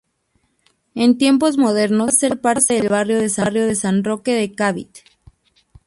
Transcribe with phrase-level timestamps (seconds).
[0.95, 5.03] En tiempos modernos paso a ser parte del barrio de San Roque de Cavite.